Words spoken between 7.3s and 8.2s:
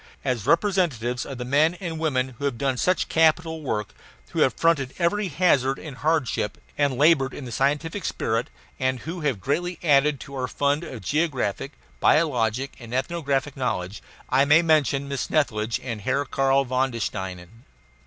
in the scientific